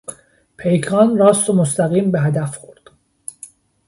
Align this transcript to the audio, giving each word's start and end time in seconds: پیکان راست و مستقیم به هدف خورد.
پیکان 0.57 1.17
راست 1.17 1.49
و 1.49 1.53
مستقیم 1.53 2.11
به 2.11 2.21
هدف 2.21 2.57
خورد. 2.57 2.91